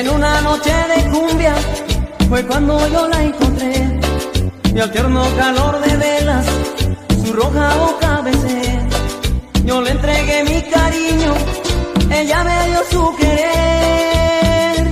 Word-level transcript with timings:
En 0.00 0.08
una 0.08 0.40
noche 0.40 0.72
de 0.96 1.10
cumbia 1.10 1.54
fue 2.30 2.46
cuando 2.46 2.88
yo 2.88 3.06
la 3.08 3.22
encontré 3.22 4.00
y 4.74 4.80
al 4.80 4.90
tierno 4.90 5.22
calor 5.36 5.78
de 5.78 5.94
velas 5.94 6.46
su 7.22 7.30
roja 7.34 7.74
boca 7.74 8.22
besé. 8.22 8.78
Yo 9.66 9.82
le 9.82 9.90
entregué 9.90 10.44
mi 10.44 10.62
cariño, 10.70 11.34
ella 12.10 12.44
me 12.44 12.68
dio 12.68 12.80
su 12.90 13.16
querer, 13.18 14.86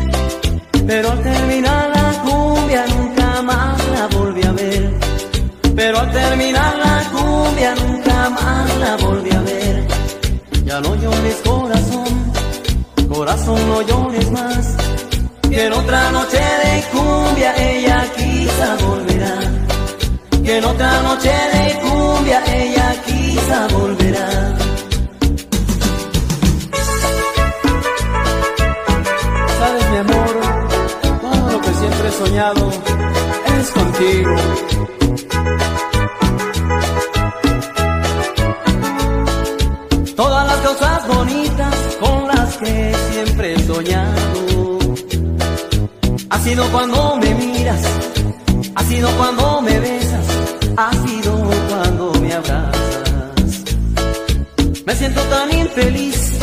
pero 0.86 1.12
al 1.12 1.22
terminar 1.22 1.90
la 1.95 2.12
cumbia 2.22 2.84
nunca 2.88 3.40
más 3.40 3.88
la 3.88 4.06
volví 4.09 4.43
a 4.46 4.52
ver. 4.52 4.90
Pero 5.75 6.00
al 6.00 6.12
terminar 6.12 6.77
la 6.77 7.02
cumbia 7.14 7.75
nunca 7.77 8.29
más 8.29 8.77
la 8.77 8.96
volví 8.96 9.30
a 9.30 9.40
ver. 9.40 9.86
Ya 10.66 10.80
no 10.82 10.95
llores 10.96 11.36
corazón, 11.46 12.32
corazón 13.09 13.68
no 13.70 13.80
llores 13.80 14.30
más. 14.32 14.88
Que 15.58 15.67
en 15.67 15.72
otra 15.72 16.12
noche 16.12 16.39
de 16.39 16.85
cumbia 16.93 17.53
ella 17.57 18.07
quizá 18.17 18.76
volverá. 18.76 19.35
Que 20.44 20.58
en 20.58 20.64
otra 20.64 21.03
noche 21.03 21.32
de 21.53 21.81
cumbia 21.81 22.44
ella 22.46 22.94
quizá 23.04 23.67
volverá. 23.67 24.29
Sabes 29.58 29.90
mi 29.90 29.96
amor, 29.96 30.40
todo 31.22 31.50
lo 31.50 31.61
que 31.61 31.75
siempre 31.75 32.09
he 32.09 32.12
soñado 32.12 32.70
es 33.59 33.70
contigo. 33.72 34.36
Todas 40.14 40.47
las 40.47 40.56
cosas 40.69 41.09
bonitas 41.09 41.75
con 41.98 42.28
las 42.28 42.56
que 42.59 42.95
siempre 43.11 43.55
he 43.55 43.67
soñado. 43.67 44.47
Ha 46.38 46.41
sido 46.41 46.70
cuando 46.70 47.17
me 47.17 47.34
miras, 47.34 47.83
ha 48.77 48.84
sido 48.84 49.11
cuando 49.19 49.61
me 49.61 49.81
besas, 49.81 50.25
ha 50.77 50.92
sido 51.05 51.50
cuando 51.69 52.12
me 52.20 52.33
abrazas. 52.33 53.64
Me 54.86 54.95
siento 54.95 55.20
tan 55.22 55.53
infeliz 55.53 56.39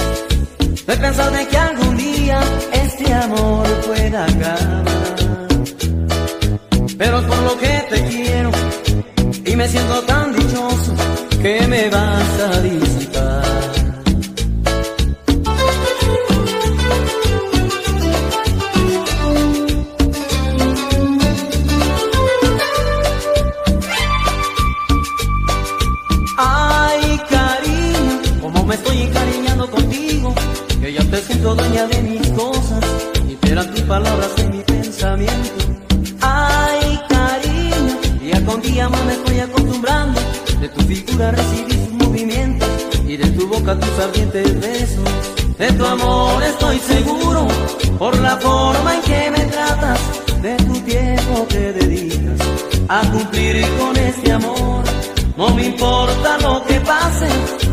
de 0.85 0.97
pensar 0.97 1.31
de 1.31 1.47
que 1.47 1.57
algún 1.57 1.95
día 1.95 2.41
este 2.73 3.13
amor 3.13 3.65
pueda 3.87 4.25
acabar. 4.25 4.83
Pero 6.97 7.19
es 7.19 7.25
por 7.25 7.41
lo 7.43 7.57
que 7.57 7.85
te 7.89 8.05
quiero 8.09 8.52
y 9.45 9.55
me 9.55 9.67
siento 9.69 10.02
tan 10.02 10.33
dichoso 10.33 10.93
que 11.41 11.65
me 11.67 11.89
vas 11.89 12.39
a 12.41 12.61
disipar. 12.61 13.05
Te 31.45 31.51
siento 31.51 31.55
dueña 31.55 31.88
de 31.88 32.01
mis 32.01 32.31
cosas, 32.31 32.83
y 33.27 33.51
eran 33.51 33.71
tus 33.71 33.81
palabras 33.81 34.31
en 34.38 34.49
mi 34.51 34.63
pensamiento. 34.63 35.65
Ay, 36.21 36.99
cariño, 37.07 38.19
día 38.19 38.45
con 38.45 38.61
día 38.61 38.89
más 38.89 39.05
me 39.05 39.13
estoy 39.13 39.39
acostumbrando, 39.39 40.19
de 40.59 40.69
tu 40.69 40.81
figura 40.81 41.31
recibí 41.31 41.73
sus 41.73 41.91
movimientos, 41.91 42.69
y 43.07 43.17
de 43.17 43.27
tu 43.31 43.47
boca 43.47 43.79
tus 43.79 43.99
ardientes 43.99 44.59
besos. 44.59 45.09
De 45.59 45.71
tu 45.73 45.85
amor 45.85 46.43
estoy 46.43 46.79
seguro, 46.79 47.47
por 47.99 48.17
la 48.19 48.37
forma 48.37 48.95
en 48.95 49.02
que 49.02 49.31
me 49.31 49.45
tratas, 49.45 49.99
de 50.41 50.55
tu 50.55 50.73
tiempo 50.81 51.47
que 51.47 51.73
dedicas 51.73 52.39
a 52.87 53.02
cumplir 53.11 53.65
con 53.77 53.95
este 53.95 54.31
amor. 54.31 54.83
No 55.37 55.49
me 55.53 55.65
importa 55.65 56.39
lo 56.39 56.64
que 56.65 56.80
pase, 56.81 57.27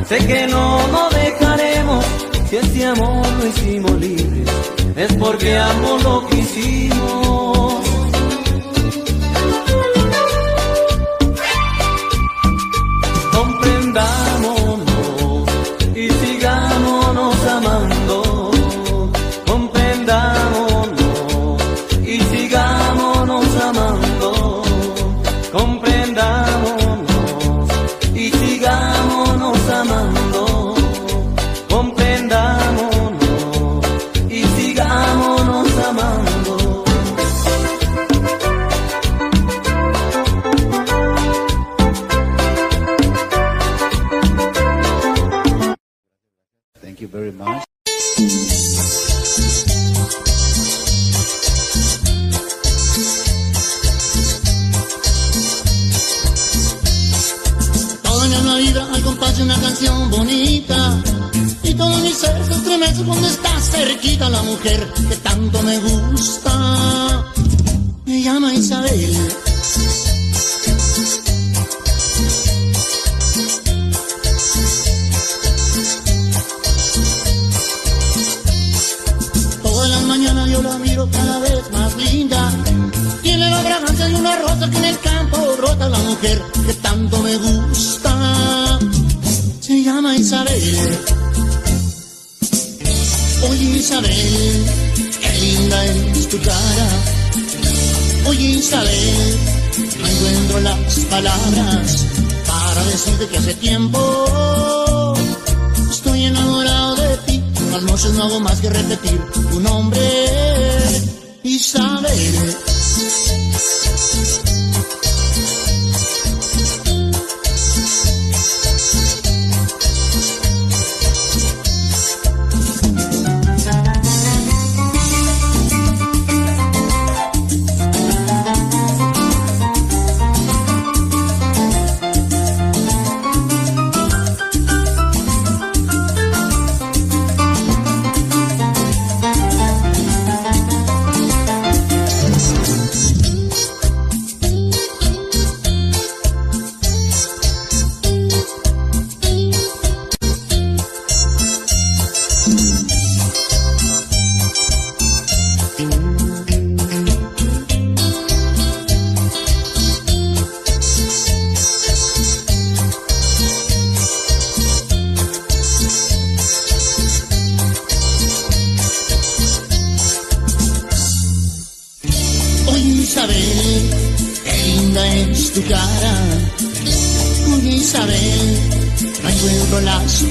sé 0.06 0.18
que 0.26 0.46
no 0.46 0.86
nos 0.88 1.14
dejaremos. 1.14 2.31
Si 2.52 2.58
este 2.58 2.84
amor 2.84 3.26
lo 3.38 3.46
hicimos 3.46 3.92
libres, 3.92 4.46
es 4.94 5.10
porque 5.14 5.56
amo 5.56 5.96
lo 6.04 6.28
que 6.28 6.42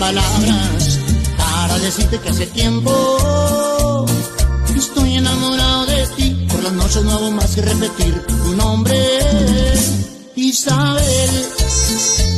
palabras 0.01 0.99
para 1.37 1.77
decirte 1.77 2.17
que 2.17 2.29
hace 2.29 2.47
tiempo 2.47 2.91
estoy 4.75 5.17
enamorado 5.17 5.85
de 5.85 6.07
ti. 6.17 6.47
Por 6.49 6.63
las 6.63 6.73
noches 6.73 7.03
no 7.03 7.11
hago 7.11 7.29
más 7.29 7.53
que 7.53 7.61
repetir 7.61 8.19
tu 8.25 8.55
nombre, 8.55 8.97
Isabel. 10.35 11.45
Isabel. 11.75 12.30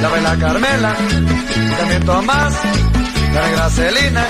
La 0.00 0.08
baila 0.08 0.36
Carmela 0.36 0.94
también 1.78 2.04
Tomás, 2.04 2.54
la 3.34 3.46
negra 3.46 3.70
Celina, 3.70 4.26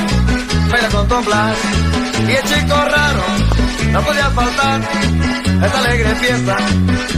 baila 0.71 0.89
con 0.89 1.09
Don 1.09 1.25
Blas. 1.25 1.57
Y 2.29 2.33
el 2.33 2.43
chico 2.43 2.75
raro 2.75 3.23
no 3.93 4.01
podía 4.03 4.31
faltar 4.31 4.81
a 5.61 5.67
esta 5.67 5.79
alegre 5.79 6.15
fiesta 6.17 6.57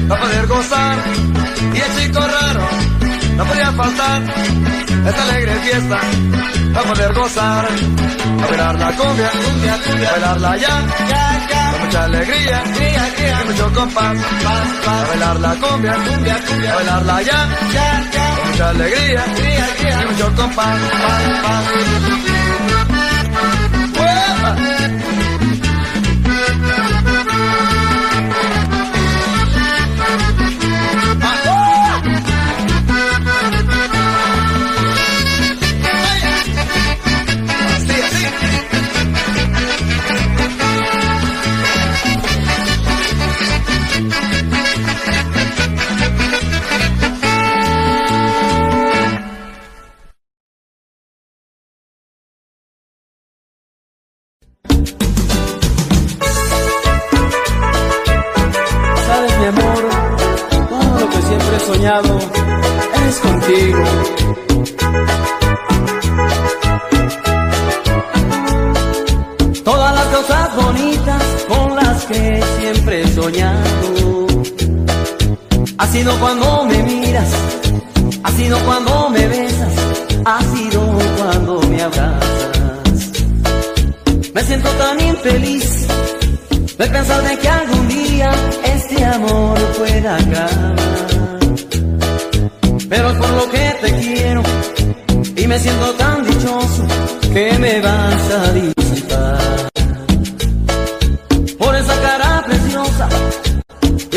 para 0.09 0.21
poder 0.21 0.47
gozar. 0.47 0.99
Y 1.75 1.79
el 1.79 1.97
chico 1.97 2.21
raro 2.21 2.69
no 3.37 3.45
podía 3.45 3.73
faltar 3.73 4.23
a 4.23 5.09
esta 5.09 5.23
alegre 5.23 5.55
fiesta 5.61 5.99
para 6.75 6.89
poder 6.89 7.15
gozar. 7.15 7.69
A 8.43 8.47
bailar 8.47 8.79
la 8.79 8.93
cumbia, 8.93 9.31
cumbia, 9.31 9.79
cumbia, 9.85 10.09
a 10.09 10.13
bailarla 10.13 10.57
ya, 10.57 10.87
ya, 11.09 11.47
ya, 11.51 11.75
mucha 11.85 12.05
alegría, 12.05 12.63
guía, 12.77 13.39
con 13.39 13.47
mucho 13.47 13.73
compás, 13.73 14.17
paz, 14.45 14.69
paz. 14.85 15.03
A 15.03 15.09
bailar 15.09 15.41
la 15.41 15.55
cumbia, 15.55 15.95
cumbia, 15.95 16.37
cumbia, 16.47 16.73
a 16.73 16.77
bailarla 16.77 17.23
ya, 17.23 17.49
ya, 17.73 18.12
mucha 18.63 18.71
alegría, 18.71 19.25
con 19.97 20.13
mucho 20.13 20.37
compás. 20.37 22.32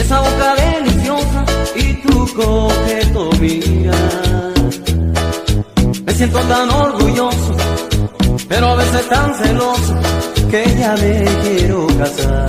esa 0.05 0.19
boca 0.19 0.55
deliciosa 0.55 1.45
y 1.75 1.93
tu 2.03 2.27
coqueto 2.35 3.29
mirar. 3.39 4.53
Me 6.05 6.13
siento 6.13 6.39
tan 6.41 6.69
orgulloso, 6.69 7.55
pero 8.47 8.67
a 8.67 8.75
veces 8.75 9.09
tan 9.09 9.33
celoso 9.33 9.95
que 10.51 10.63
ya 10.79 10.95
me 11.01 11.25
quiero 11.43 11.87
casar. 11.97 12.47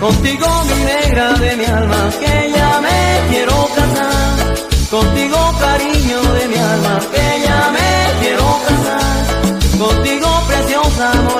Contigo 0.00 0.46
mi 0.68 0.84
negra 0.84 1.32
de 1.34 1.56
mi 1.56 1.64
alma, 1.66 2.00
que 2.20 2.52
ya 2.56 2.80
me 2.86 3.00
quiero 3.30 3.68
casar. 3.76 4.54
Contigo 4.90 5.38
cariño 5.60 6.18
de 6.38 6.48
mi 6.48 6.56
alma, 6.56 7.00
que 7.12 7.26
ya 7.46 7.60
me 7.76 7.90
quiero 8.20 8.46
casar. 8.66 9.78
Contigo 9.78 10.28
preciosa 10.48 11.12
amor. 11.12 11.35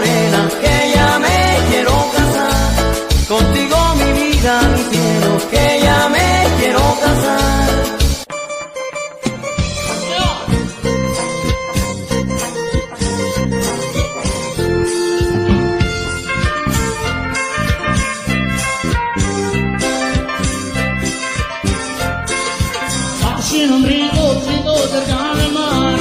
En 23.67 23.73
un 23.73 23.83
rico, 23.83 24.43
rico 24.47 24.77
cerca 24.93 25.35
mar, 25.53 25.97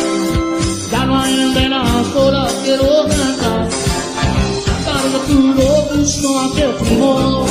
ya 0.92 1.06
no 1.08 1.20
hay 1.20 1.54
venas 1.56 2.08
solas 2.14 2.54
quiero 2.64 3.08
cantar. 3.08 3.68
Cantar 4.68 5.04
de 5.14 5.20
puro 5.28 5.72
gusto 5.90 6.40
a 6.42 6.56
que 6.56 6.96
modo. 6.96 7.46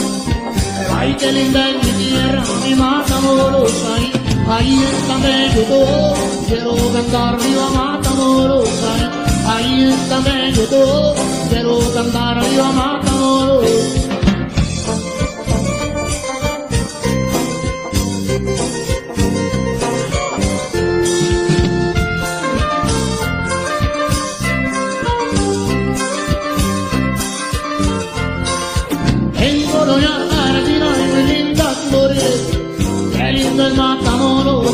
Ay, 0.96 1.16
qué 1.18 1.32
Matamoros, 2.76 3.72
ahí, 4.48 4.80
está. 4.84 5.16
Quiero 6.46 6.76
cantar 6.92 7.36
viva 7.40 7.70
Matamoros, 7.70 8.68
ahí, 8.92 9.10
ahí 9.48 9.92
está. 9.94 10.22
Quiero 11.50 11.78
cantar. 11.92 12.24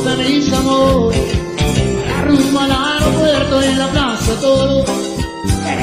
De 0.05 0.17
mis 0.17 0.53
amores. 0.53 1.21
La 2.09 2.23
rumba 2.23 2.65
al 2.65 2.73
aeropuerto 2.73 3.63
y 3.63 3.67
en 3.67 3.79
la 3.79 3.89
plaza 3.89 4.35
todo. 4.41 4.85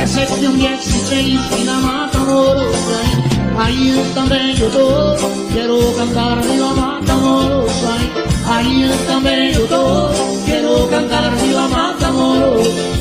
Es 0.01 0.11
sección 0.11 0.57
16 0.57 1.39
y 1.59 1.63
la 1.63 1.73
Matamoros. 1.79 2.75
Ahí, 3.57 3.89
ahí 3.89 3.99
está 3.99 4.25
bello 4.25 4.67
todo. 4.69 5.17
Quiero 5.51 5.77
cantar 5.95 6.41
viva 6.47 6.73
Matamoros. 6.73 7.71
Ahí, 7.83 8.11
ahí 8.47 8.83
está 8.83 9.19
bello 9.19 9.65
todo. 9.65 10.11
Quiero 10.45 10.87
cantar 10.89 11.35
viva 11.41 11.67
Matamoros. 11.67 12.67
Cerca 12.67 12.96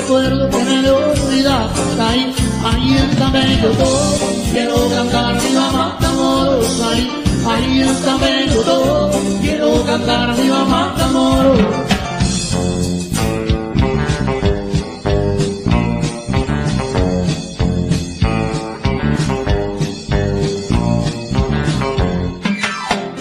recuerdo 0.00 0.48
que 0.50 0.64
me 0.64 0.82
de 0.82 0.90
olvidar. 0.90 1.68
Ahí, 2.00 2.34
ahí 2.64 2.96
está 3.10 3.30
bello 3.30 3.70
todo. 3.70 4.18
Quiero 4.52 4.88
cantar 4.90 5.40
viva 5.40 5.70
Matamoros. 5.72 6.80
Ahí, 6.82 7.10
ahí 7.46 7.80
está 7.80 8.16
bello 8.16 8.62
todo. 8.62 9.10
Quiero 9.40 9.84
cantar 9.84 10.36
viva 10.36 10.64
Matamoros. 10.64 11.58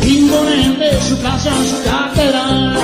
Imponente 0.04 1.02
su 1.02 1.22
casa, 1.22 1.52
su 1.70 1.78
catedral, 1.90 2.78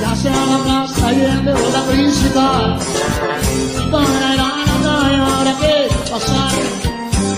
ya 0.00 0.16
sea 0.16 0.46
la 0.46 0.79
plaza 1.10 1.38
Allende 1.38 1.52
o 1.52 1.70
la 1.70 1.82
principal. 1.82 2.78
Para 3.90 4.34
ir 4.34 4.40
a 4.40 4.50
la 4.66 4.76
playa 4.82 5.26
habrá 5.26 5.54
que 5.58 5.88
pasar 6.10 6.52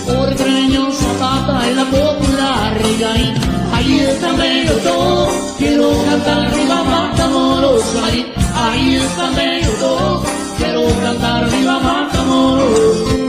por 0.05 0.35
Treño, 0.35 0.91
Zapata 0.91 1.69
y 1.69 1.75
la 1.75 1.85
popular. 1.85 2.73
Y 2.99 3.03
ahí, 3.03 3.33
ahí 3.73 3.99
está 3.99 4.31
bello 4.33 4.75
todo, 4.83 5.29
quiero 5.57 5.91
cantar 6.05 6.51
viva 6.55 6.83
Matamoros. 6.83 7.95
Ahí, 8.03 8.33
ahí 8.55 8.95
está 8.95 9.29
bello 9.31 9.71
todo, 9.79 10.23
quiero 10.57 10.81
cantar 11.01 11.49
viva 11.49 11.79
Matamoros. 11.79 13.22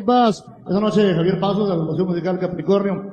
Rivas. 0.00 0.44
Esta 0.66 0.80
noche 0.80 1.14
Javier 1.14 1.38
Pasos 1.38 1.64
de 1.64 1.68
la 1.68 1.74
agrupación 1.74 2.08
musical 2.08 2.38
Capricornio. 2.38 3.09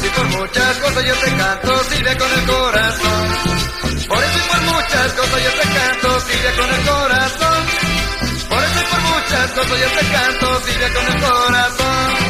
eso 0.00 0.06
y 0.06 0.10
por 0.10 0.40
muchas 0.40 0.78
cosas 0.78 1.04
yo 1.04 1.14
te 1.14 1.36
canto, 1.36 1.84
sirve 1.84 2.16
con 2.16 2.32
el 2.32 2.46
corazón. 2.46 3.28
Por 4.08 4.24
eso 4.24 4.38
y 4.38 4.48
por 4.48 4.60
muchas 4.62 5.12
cosas 5.12 5.42
yo 5.44 5.50
te 5.50 5.68
canto, 5.78 6.20
sirve 6.20 6.52
con 6.56 6.74
el 6.74 6.86
corazón. 6.86 7.66
Por 8.48 8.64
eso 8.64 8.80
y 8.80 8.84
por 8.90 9.00
muchas 9.00 9.50
cosas 9.52 9.80
yo 9.80 10.00
te 10.00 10.06
canto, 10.12 10.60
sirve 10.66 10.92
con 10.92 11.06
el 11.06 11.20
corazón. 11.20 12.29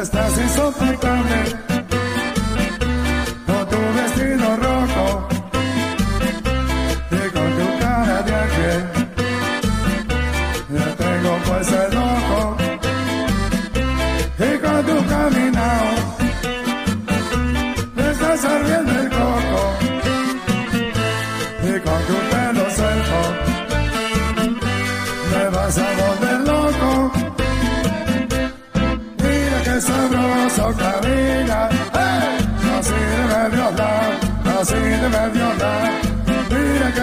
estás 0.00 0.38
insoportable. 0.38 1.69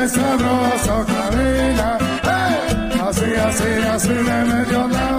sabroso, 0.09 1.05
Karina. 1.05 1.97
¡Hey! 2.23 2.99
Así, 3.07 3.33
así, 3.35 3.63
así 3.93 4.09
me 4.09 4.45
metió 4.45 4.87
la 4.87 5.16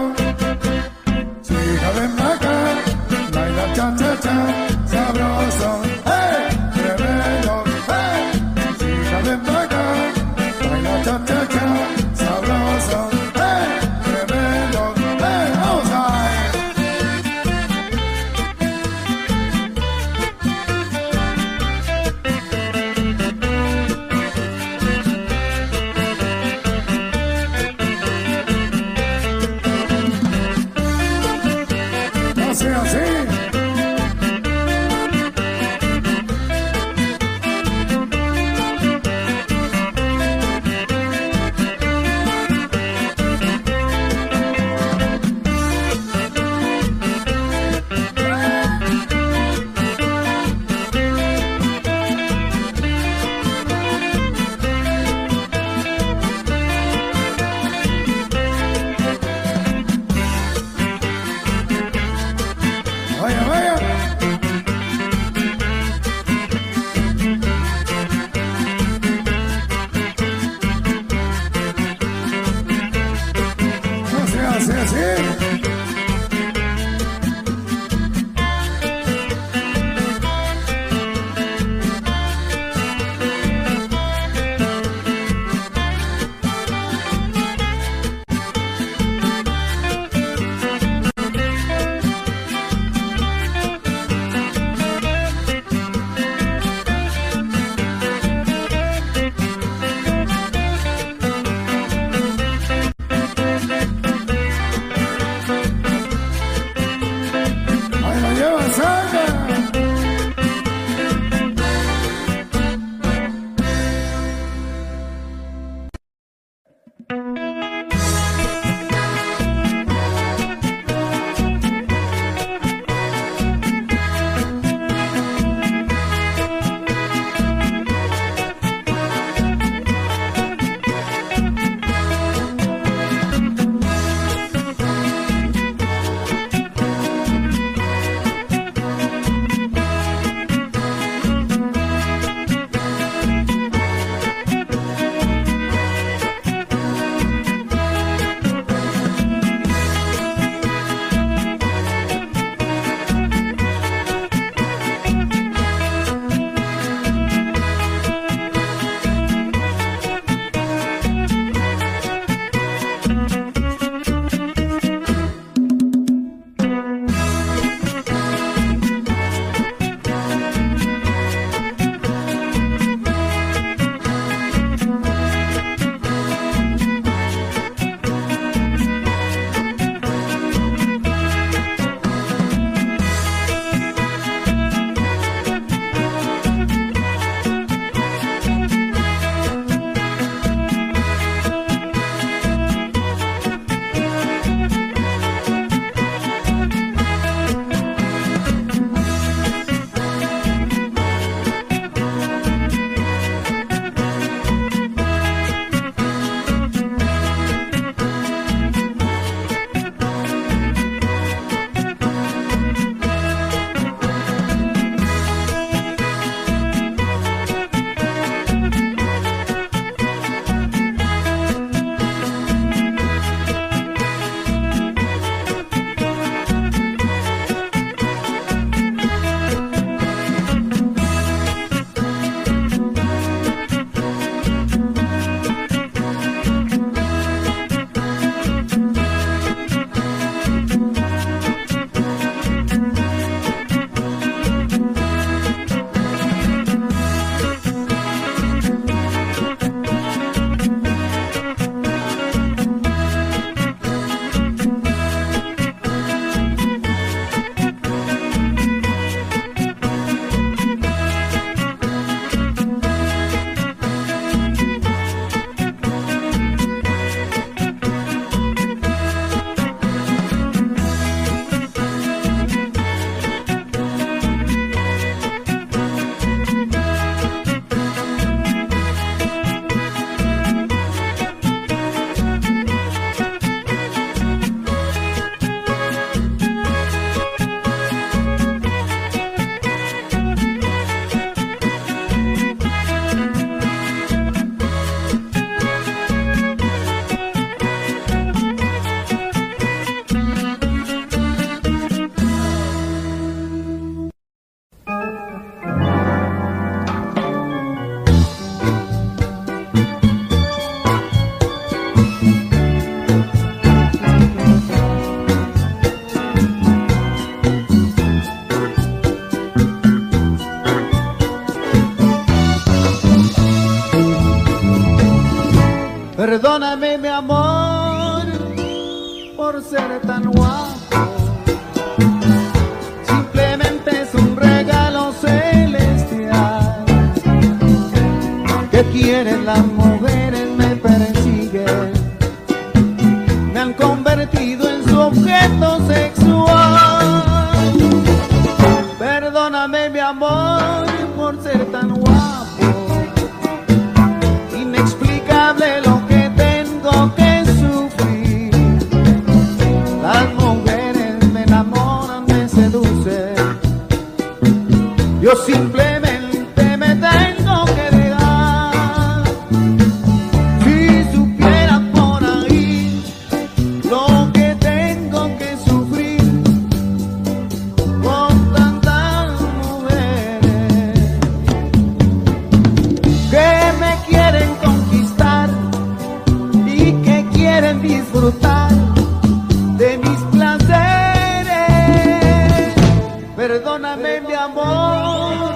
Perdóname 393.39 394.21
mi 394.23 394.35
amor 394.35 395.55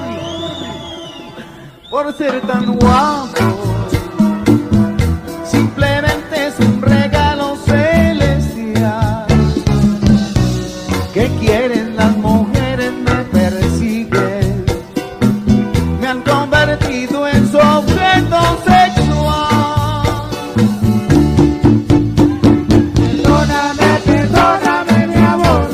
por 1.90 2.12
ser 2.16 2.40
tan 2.42 2.77
guapo. 2.77 3.42
Simplemente 5.45 6.47
es 6.47 6.61
un 6.61 6.81
regalo 6.81 7.57
celestial 7.66 9.27
que 11.12 11.27
quieren 11.40 11.97
las 11.97 12.16
mujeres 12.18 12.92
me 12.92 13.25
persiguen. 13.33 14.64
Me 16.01 16.07
han 16.07 16.21
convertido 16.23 17.27
en 17.27 17.51
su 17.51 17.59
objeto 17.59 18.38
sexual. 18.65 20.31
Perdóname, 22.94 23.98
perdóname 24.04 25.06
mi 25.09 25.17
amor. 25.17 25.69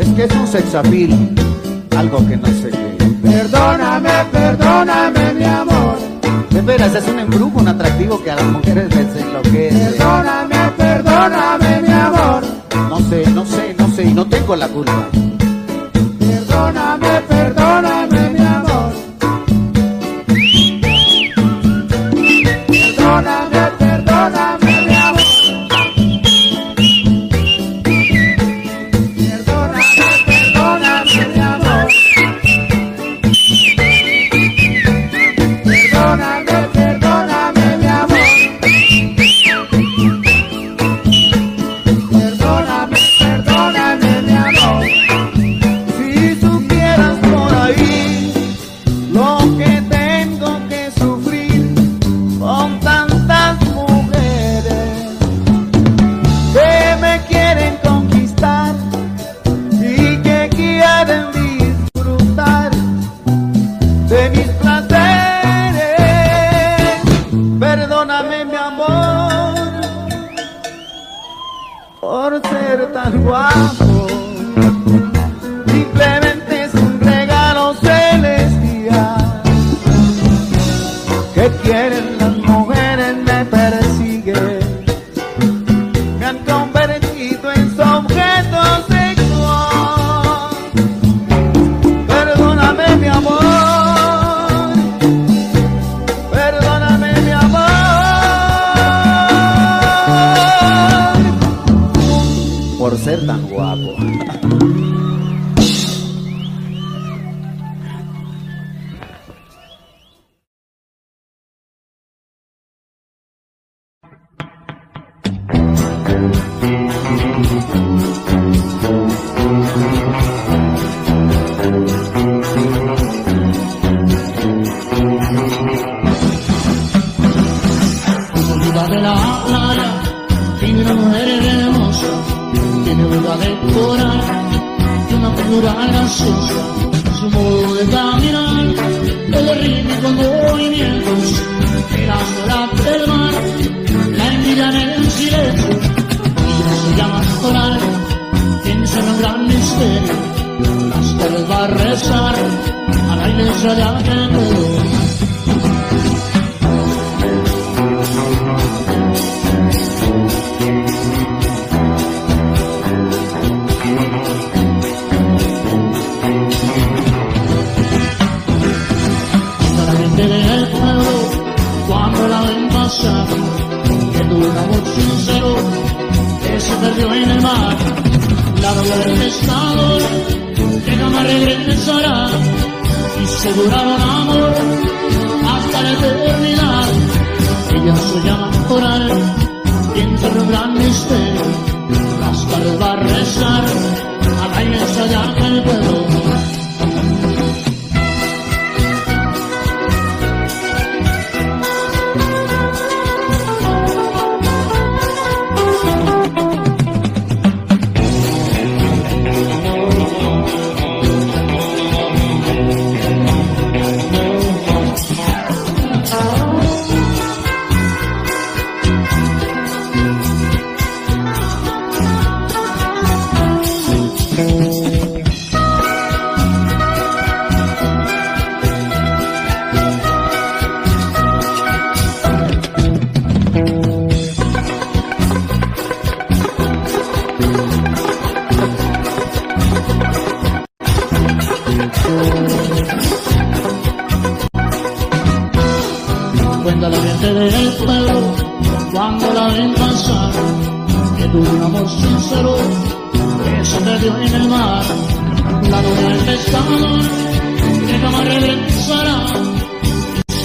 Es 0.00 0.08
que 0.08 0.24
es 0.24 0.32
un 0.32 0.46
sexapil 0.48 1.41
que 2.18 2.36
no 2.36 2.46
sé 2.48 2.70
qué. 2.70 2.98
Perdóname, 3.22 4.10
perdóname, 4.30 5.34
mi 5.34 5.44
amor. 5.44 5.96
De 6.50 6.60
veras, 6.60 6.94
es 6.94 7.08
un 7.08 7.18
embrujo, 7.18 7.58
un 7.58 7.68
atractivo 7.68 8.22
que 8.22 8.30
a 8.30 8.36
las 8.36 8.44
mujeres 8.44 8.94
les 8.94 9.16
enloquece. 9.16 9.96
Perdóname, 9.96 10.56
perdóname, 10.76 11.80
mi 11.80 11.92
amor. 11.92 12.42
No 12.90 12.98
sé, 13.08 13.24
no 13.30 13.46
sé, 13.46 13.74
no 13.78 13.88
sé, 13.88 14.04
y 14.04 14.12
no 14.12 14.26
tengo 14.26 14.54
la 14.56 14.68
culpa. 14.68 15.08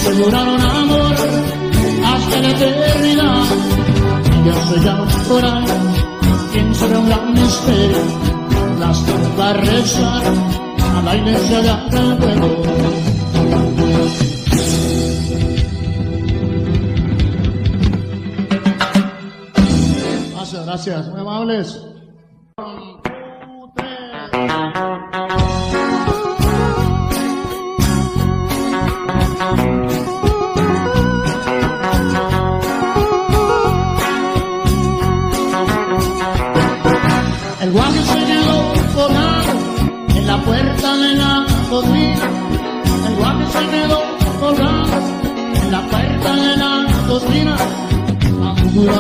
Se 0.08 0.14
juraron 0.24 0.62
amor 0.62 1.16
hasta 2.06 2.40
la 2.40 2.50
eternidad, 2.50 3.44
y 4.46 4.86
llama 4.86 5.06
por 5.28 5.44
ahí, 5.44 5.66
quien 6.54 6.74
será 6.76 7.00
un 7.00 7.10
gran 7.10 7.34
misterio, 7.34 7.98
las 8.80 9.04
va 9.38 9.50
a 9.50 9.54
rezar, 9.54 10.24
a 10.96 11.02
la 11.02 11.16
iglesia 11.18 11.62
de 11.62 11.70
Acapulco. 11.70 12.48
Gracias, 20.36 20.66
gracias, 20.66 21.08
muy 21.10 21.20
amables. 21.20 21.82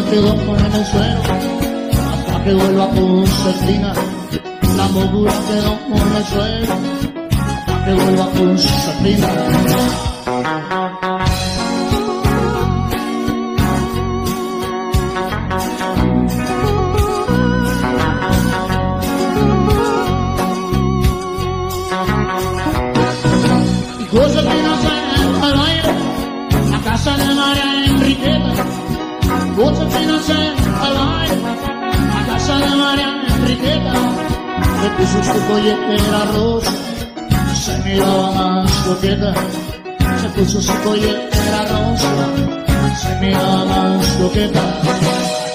Quedó 0.09 0.33
en 0.33 0.73
el 0.73 0.85
suelo 0.85 1.21
hasta 1.21 2.43
que 2.43 2.53
vuelva 2.53 2.89
con 2.89 3.27
su 3.27 3.49
espina. 3.49 3.93
La 4.77 4.87
figura 4.87 5.33
quedó 5.47 5.77
en 5.95 6.15
el 6.15 6.25
suelo 6.25 6.73
hasta 7.39 7.85
que 7.85 7.93
vuelva 7.93 8.29
con 8.31 8.57
su 8.57 8.67
espina. 8.67 10.06
Su 35.07 35.47
collera 35.47 36.25
rosa, 36.33 36.71
se 37.55 37.77
miraba 37.83 38.31
más 38.31 38.71
coqueta, 38.85 39.33
se 40.21 40.29
puso 40.29 40.61
su 40.61 40.73
collera 40.83 41.65
rosa, 41.69 42.11
se 43.01 43.15
miraba 43.21 43.65
más 43.65 44.05
coqueta. 44.17 45.46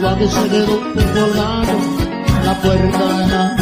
Guaje 0.00 0.28
se 0.28 0.48
quedó 0.48 0.80
colgado, 0.94 1.72
la 2.44 2.54
puerta 2.62 3.18
de 3.18 3.26
la 3.26 3.56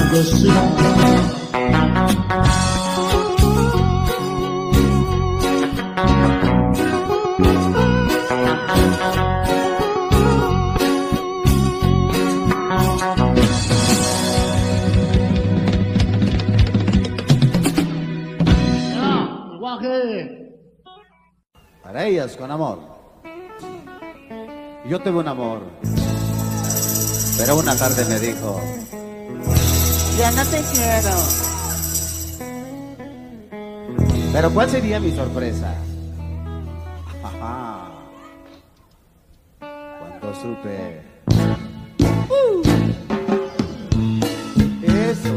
el 19.53 19.59
guaje. 19.59 20.53
Para 21.82 22.05
ellas 22.05 22.37
con 22.37 22.51
amor. 22.51 22.78
Yo 24.87 25.01
tuve 25.01 25.18
un 25.20 25.28
amor. 25.28 26.06
Pero 27.39 27.57
una 27.59 27.76
tarde 27.76 28.05
me 28.07 28.18
dijo, 28.18 28.61
Ya 30.18 30.30
no 30.32 30.45
te 30.45 30.62
quiero. 30.72 31.11
pero 34.32 34.51
¿cuál 34.53 34.70
sería 34.70 35.01
mi 35.01 35.14
sorpresa? 35.14 35.74
Ajá. 37.22 37.89
Cuando 39.61 40.34
supe. 40.41 41.03
Eso. 44.82 45.34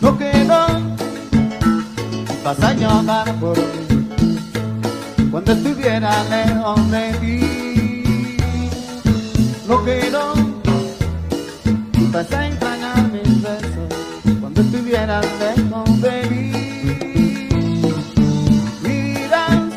No 0.00 0.18
quedó. 0.18 0.66
Vas 2.44 2.60
a 2.62 2.72
llorar 2.74 3.34
por 3.40 3.56
mí. 3.58 5.28
Cuando 5.30 5.52
estuviera 5.52 6.24
lejos 6.24 6.90
de 6.90 7.12
ti. 7.20 7.59
No 9.70 9.84
quedó. 9.84 10.34
Vas 12.12 12.32
a 12.32 12.48
extrañar 12.48 13.08
mis 13.12 13.40
besos. 13.40 13.88
Cuando 14.40 14.62
estuvieras 14.62 15.24
lejos 15.38 16.00
de 16.02 16.26
mí. 16.28 16.50
Miras 18.82 19.72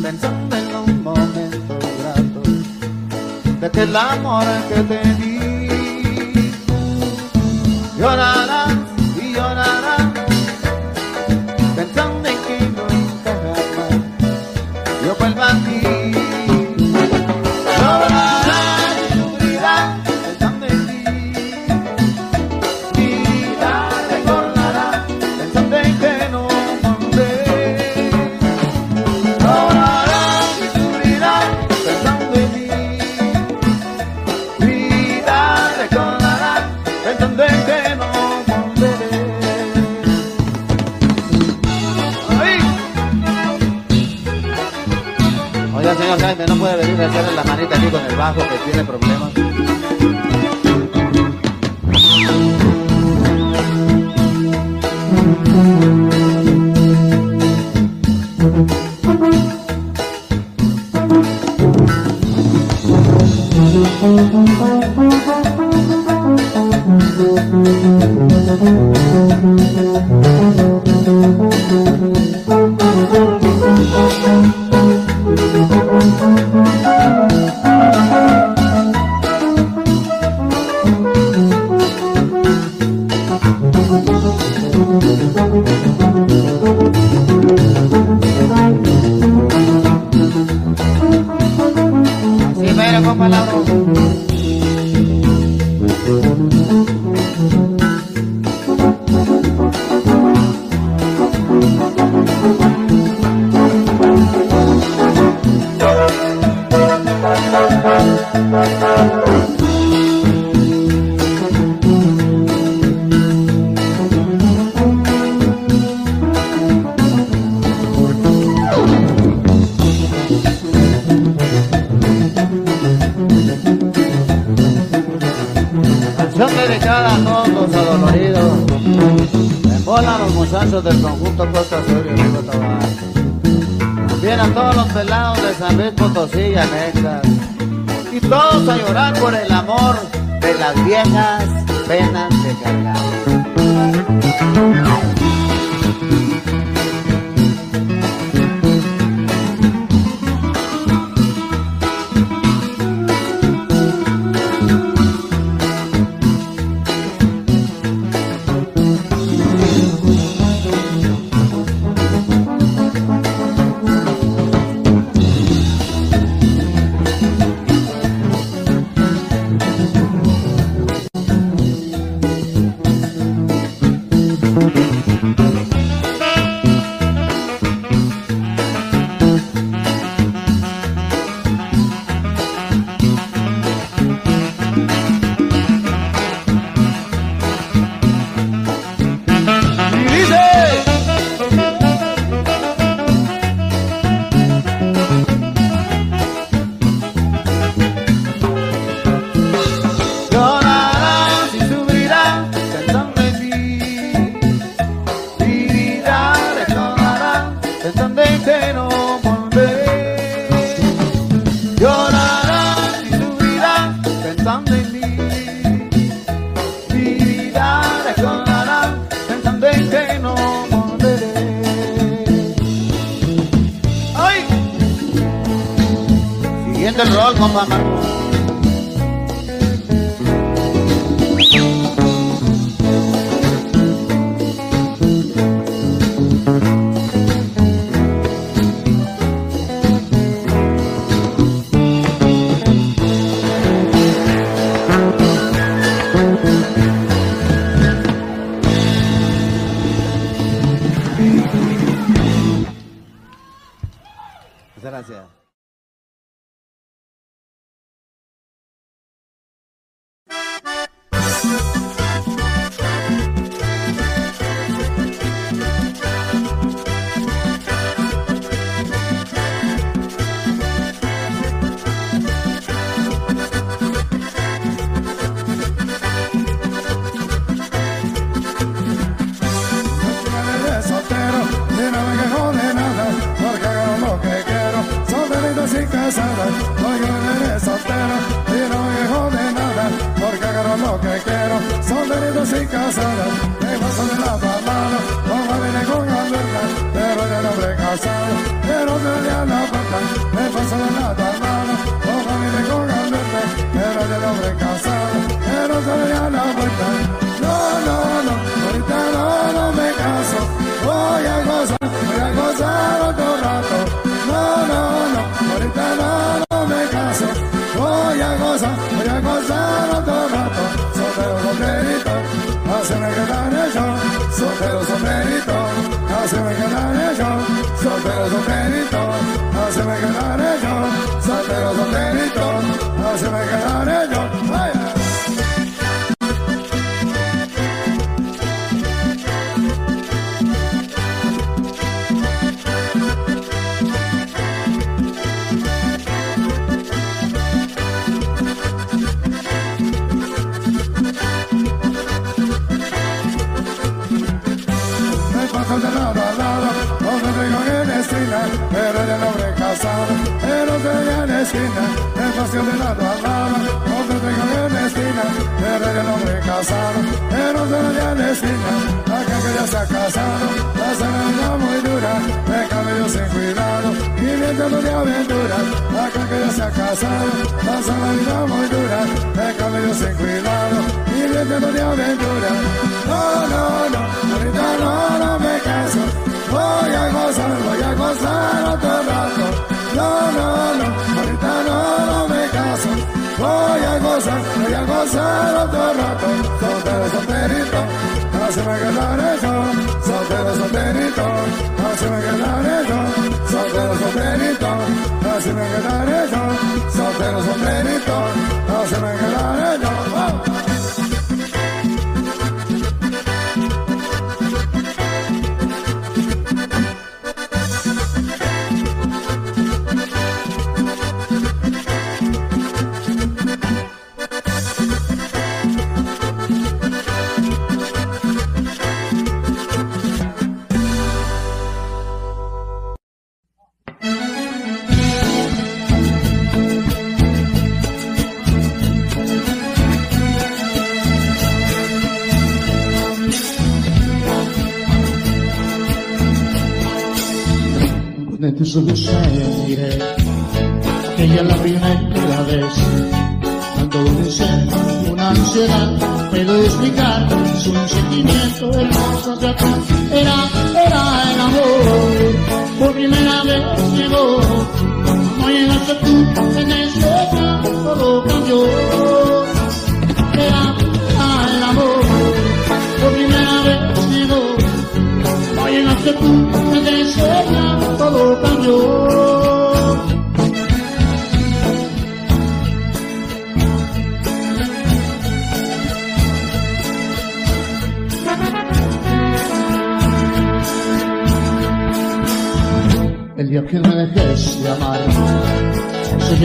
pensando 0.00 0.56
en 0.56 0.76
un 0.76 1.02
momento 1.02 1.76
grato 1.98 2.42
de 3.60 3.70
que 3.72 3.82
el 3.82 3.96
amor 3.96 4.44
que 4.68 4.80
te 4.90 5.00
di 5.14 6.52
llorarás 7.98 8.65
señor 45.96 46.20
Jaime, 46.20 46.46
¿no 46.46 46.56
puede 46.56 46.76
venir 46.76 47.00
a 47.00 47.06
hacerle 47.06 47.34
la 47.34 47.44
manita 47.44 47.76
aquí 47.76 47.86
con 47.86 48.00
el 48.04 48.16
bajo 48.16 48.40
que 48.40 48.70
tiene 48.70 48.84
problemas? 48.84 49.45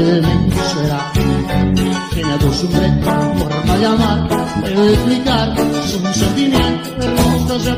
Mí 0.01 0.51
será 0.73 1.11
que 2.13 2.25
me 2.25 2.33
acostumbré 2.33 2.87
a 2.87 3.33
forma 3.37 3.77
de 3.77 3.85
amar, 3.85 4.27
puedo 4.61 4.89
explicar, 4.89 5.55
es 5.59 5.95
un 5.95 6.13
sentimiento 6.13 6.89
hermoso 6.99 7.55
hacia 7.55 7.77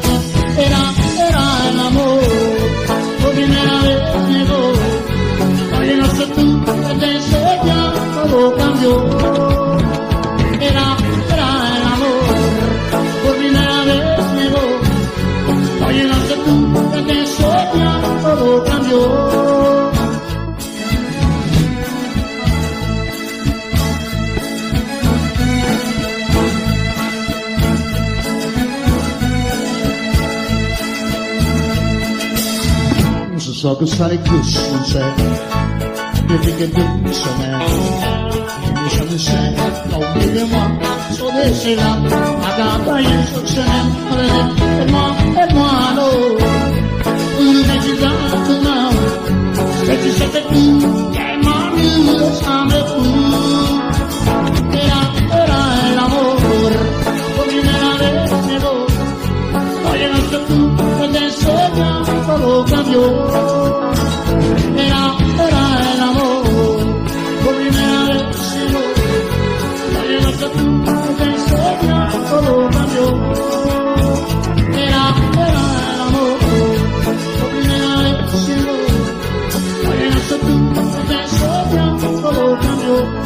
Sus 33.79 33.81
ojos 33.81 34.01
hay 34.01 34.17
cruz, 34.19 34.69
no 34.71 34.85
sé, 34.85 35.01
yo 36.29 36.37
vi 36.45 36.51
que 36.53 36.67
tú 36.67 36.81
sonné. 37.11 37.49
Je 38.93 39.03
ne 39.03 39.17
sais, 39.17 39.55
oubliez-moi, 39.95 40.65
sur 41.11 41.31
des 41.33 41.53
syllabes, 41.55 42.05
à 42.05 42.49
travailler 42.61 43.19
sur 43.33 43.47
ce 43.49 43.61
même, 43.61 43.91
aide-moi, 44.79 45.07
aide-moi, 45.41 45.69
allô. 45.89 46.09
Mais 47.67 47.79
tu 47.83 47.93
gardes 47.99 48.37
tout 48.45 48.61
mal, 48.61 48.95
et 49.91 49.97
tu 50.03 50.09
sais 50.11 50.29
que 50.33 50.41
tout, 50.53 51.11
qu'elle 51.13 51.39
m'a 51.43 51.59
mis, 51.75 52.19
ça 52.43 52.55
me 52.69 52.79
fout. 52.91 53.09
Era, 54.83 55.01
era 55.43 55.59
el 55.91 55.97
amor, 55.97 56.35
por 57.35 57.45
primera 57.47 57.91
vez 57.99 58.31
llegó, 58.47 58.75
no 59.83 59.91
llegaste 59.95 60.37
tú, 60.47 60.57
desde 61.01 61.27
ese 61.27 61.53
día 61.75 61.93
todo 62.27 62.65
cambió. 62.65 63.52
Era, 65.35 65.93
el 65.93 66.01
amor, 66.01 66.43
por 67.43 67.55
primera 67.55 68.03
vez 68.05 68.37
llegó, 68.53 68.83
no 69.93 70.01
llegaste 70.05 70.47
tú, 70.49 70.65
desde 70.83 71.35
ese 71.35 71.55
día 71.81 71.99
todo 72.29 72.69
cambió. 72.69 73.05
Era, 74.77 75.03
era 75.33 75.63
el 75.93 76.01
amor, 76.01 76.37
por 77.39 77.49
primera 77.49 77.91
vez 78.03 78.47
llegó, 78.47 78.77
no 79.83 79.91
llegaste 79.93 80.35
tú, 80.37 80.53
desde 80.73 81.15
ese 81.25 81.47
día 81.71 81.87
todo 82.21 82.59
cambió. 82.59 83.22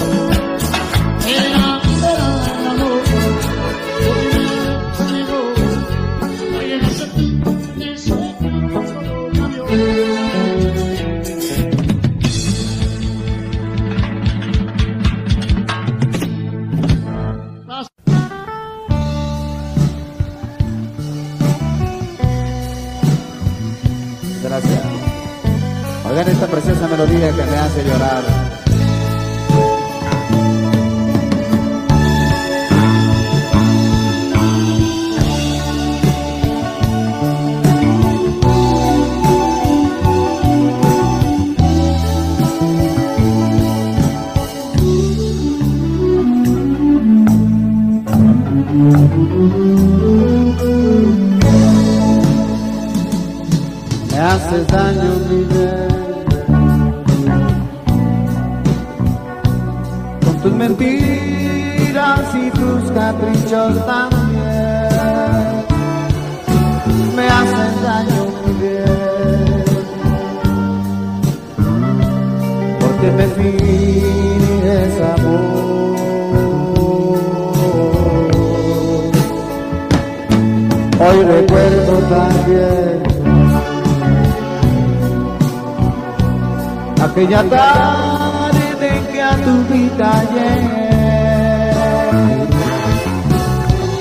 Aquella 87.27 87.49
tarde 87.49 89.01
que 89.11 89.21
a 89.21 89.35
tu 89.35 89.73
vida 89.73 90.23
llegué. 90.33 91.73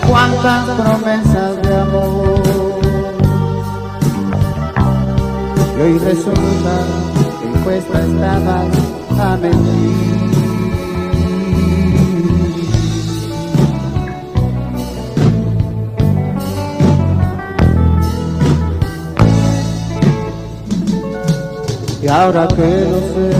Cuántas 0.09 0.65
promesas 0.71 1.63
de 1.63 1.75
amor. 1.75 2.43
Y 5.77 5.81
hoy 5.83 5.99
resulta 5.99 6.75
que 7.41 7.47
impuesta 7.47 7.99
estabas 8.01 8.71
a 9.19 9.37
mentir. 9.37 10.16
Ahora 22.17 22.49
que 22.49 22.71
lo 22.93 23.01
sé, 23.13 23.31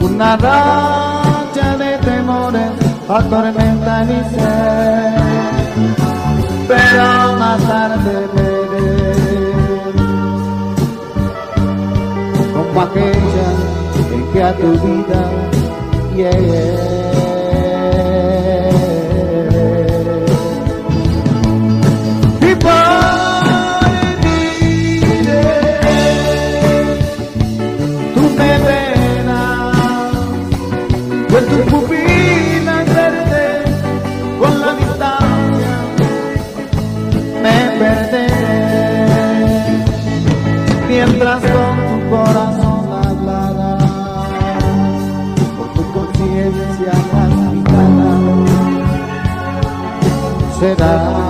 una 0.00 0.36
racha 0.36 1.76
de 1.76 1.98
temores 1.98 2.72
atormenta 3.08 4.04
mi 4.04 4.20
ser, 4.32 5.14
pero 6.68 7.38
más 7.38 7.60
tarde 7.68 8.14
veré. 8.34 9.16
Como 12.54 12.80
aquella 12.80 13.48
en 14.14 14.32
que 14.32 14.42
a 14.42 14.52
tu 14.56 14.70
vida 14.84 15.22
llegué. 16.16 16.86
Y 16.92 16.95
pupilas 31.64 32.86
verde, 32.94 33.64
con 34.40 34.60
la 34.60 34.74
distancia 34.74 35.74
me 37.42 37.58
perderé, 37.78 39.04
mientras 40.88 41.40
con 41.42 41.76
tu 41.88 42.10
corazón 42.10 42.84
hablará, 43.04 43.78
por 45.56 45.68
tu 45.74 45.82
conciencia 45.92 46.92
castigada 47.12 48.34
será. 50.58 51.25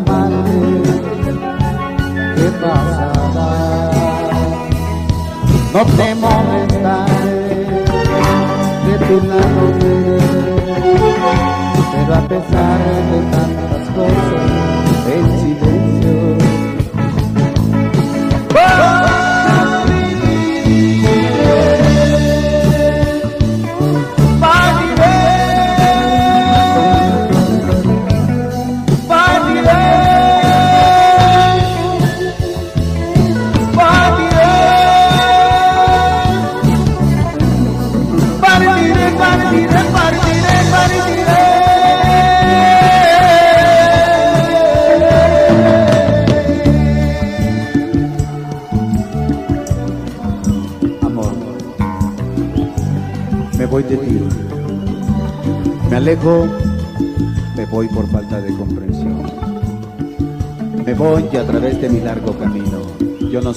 naman 0.00 0.77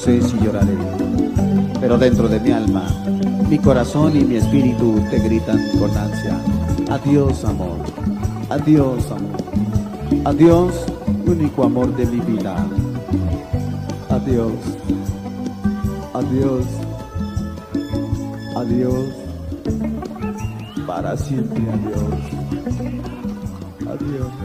sé 0.01 0.19
si 0.19 0.35
lloraré, 0.39 0.75
pero 1.79 1.95
dentro 1.95 2.27
de 2.27 2.39
mi 2.39 2.49
alma, 2.51 2.87
mi 3.47 3.59
corazón 3.59 4.15
y 4.15 4.23
mi 4.23 4.37
espíritu 4.37 4.99
te 5.11 5.19
gritan 5.19 5.59
con 5.77 5.95
ansia. 5.95 6.41
Adiós, 6.89 7.45
amor. 7.45 7.77
Adiós, 8.49 9.11
amor. 9.11 9.41
Adiós, 10.25 10.73
único 11.27 11.63
amor 11.65 11.95
de 11.95 12.07
mi 12.07 12.19
vida. 12.19 12.55
Adiós. 14.09 14.53
Adiós. 16.15 16.65
Adiós. 18.55 19.05
Para 20.87 21.15
siempre, 21.15 21.63
adiós. 21.75 22.21
Adiós. 23.87 24.40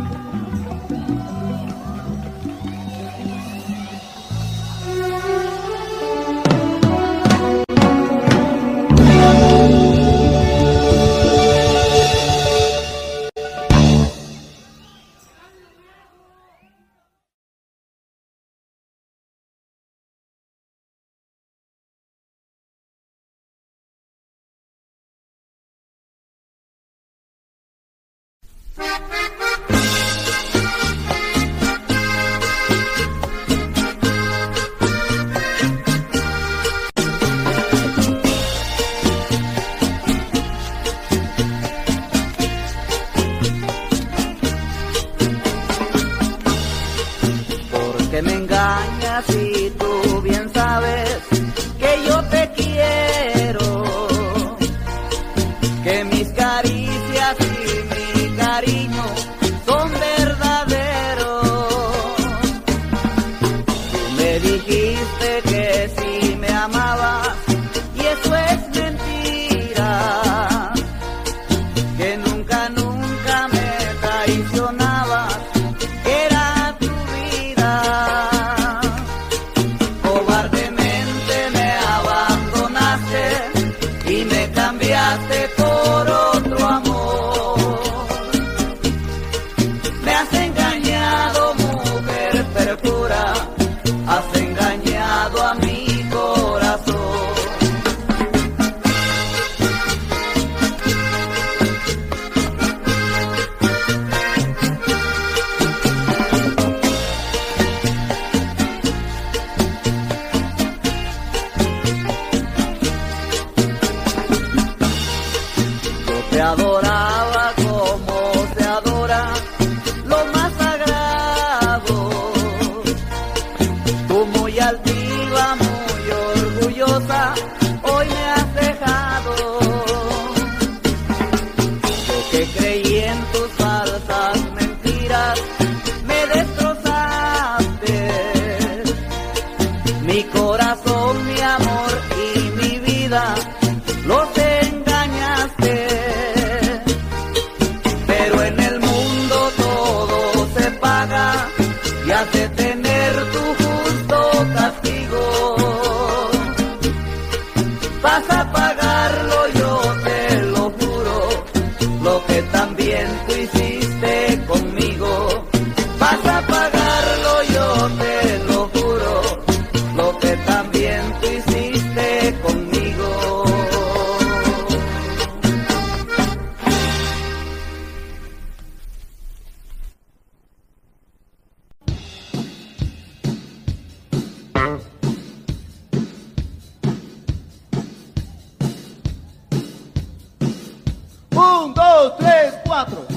Cuatro. 192.77 193.16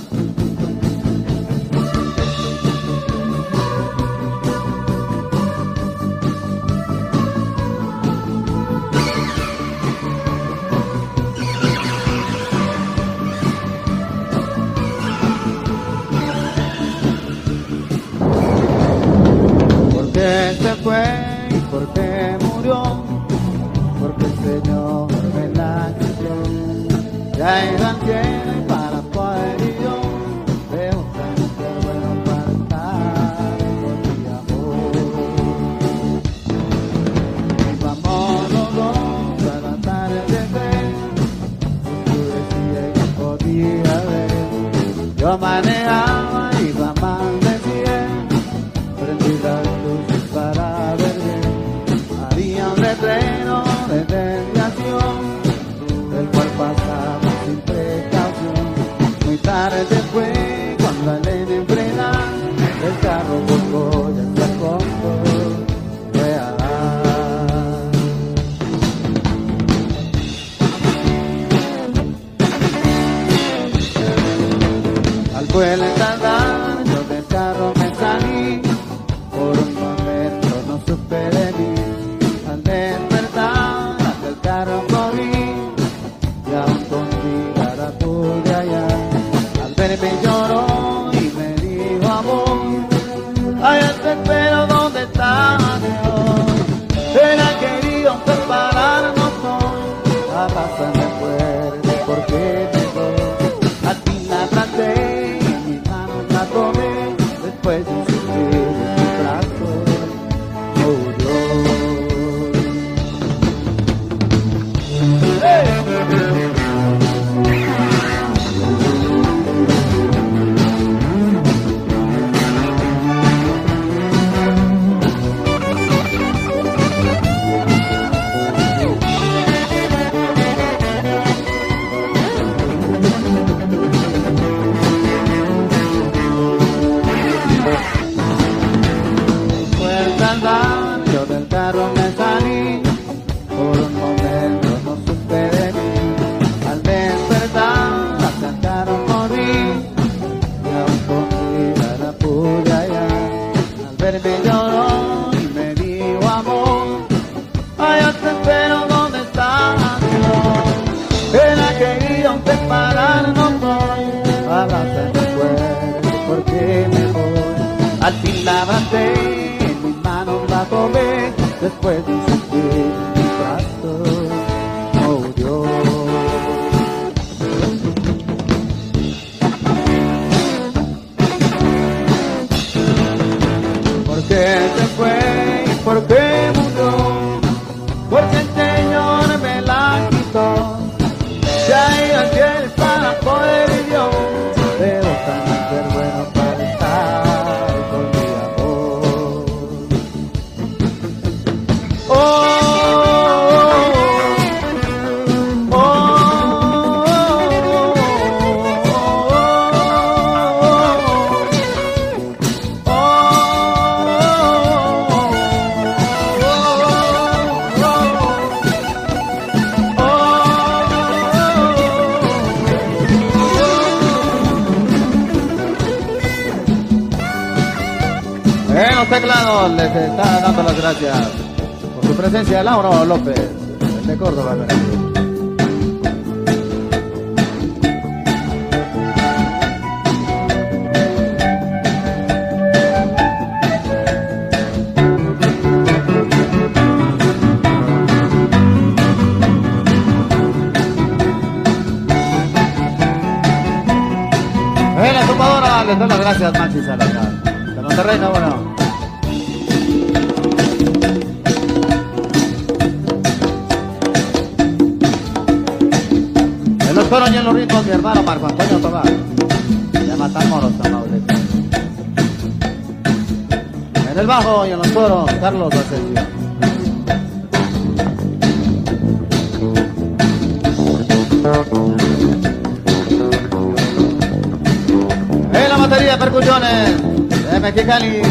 Mexicali. 287.72 288.22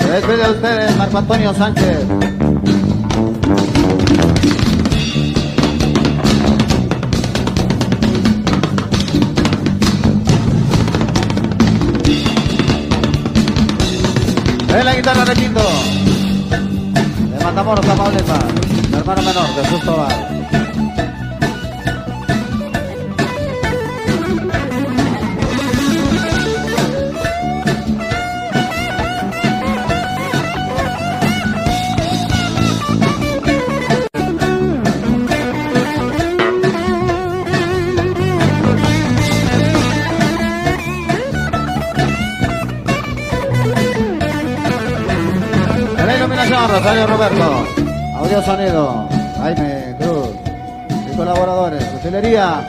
Se 0.00 0.08
despide 0.10 0.36
de 0.38 0.50
ustedes 0.52 0.96
Marco 0.96 1.18
Antonio 1.18 1.52
Sánchez. 1.52 1.98
En 14.70 14.84
la 14.84 14.94
guitarra 14.94 15.24
requinto 15.26 15.60
de 17.38 17.44
Matamoros, 17.44 17.84
Tamaulipas, 17.84 18.44
mi 18.90 18.96
hermano 18.96 19.22
menor, 19.22 19.46
Jesús 19.56 19.80
Tobar. 19.84 20.37
Rosario 46.78 47.08
Roberto. 47.08 47.64
Audio 48.18 48.40
sonido, 48.40 49.08
Jaime 49.38 49.96
Cruz. 49.98 50.28
Y 51.12 51.16
colaboradores, 51.16 51.84
utilería, 51.98 52.64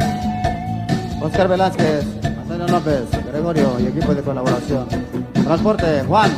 Oscar 1.21 1.47
Velázquez, 1.47 2.05
Antonio 2.23 2.67
López, 2.69 3.03
Gregorio 3.31 3.79
y 3.79 3.85
equipo 3.85 4.15
de 4.15 4.23
colaboración. 4.23 4.87
Transporte, 5.31 6.03
Juan, 6.07 6.31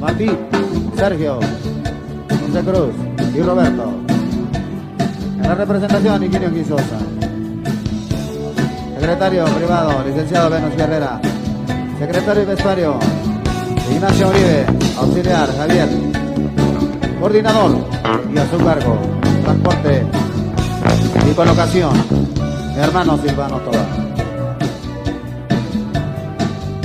Martín, 0.00 0.36
Sergio, 0.96 1.38
José 1.38 2.64
Cruz 2.64 2.94
y 3.32 3.40
Roberto. 3.40 3.92
En 5.36 5.42
la 5.44 5.54
representación, 5.54 6.24
Ingenio 6.24 6.52
Quisosa. 6.52 6.98
Secretario 8.98 9.44
privado, 9.44 10.04
licenciado 10.04 10.50
Venus 10.50 10.74
Guerrera. 10.74 11.20
Secretario 11.96 12.42
y 12.42 12.46
vestuario, 12.46 12.98
Ignacio 13.88 14.28
Uribe, 14.30 14.79
auxiliar 15.00 15.48
Javier, 15.56 15.88
coordinador 17.18 17.72
y 18.32 18.38
a 18.38 18.50
su 18.50 18.58
cargo, 18.58 18.98
transporte 19.44 20.04
y 21.30 21.34
colocación, 21.34 21.90
hermano 22.76 23.18
Silvano 23.18 23.56
Tobar. 23.60 23.86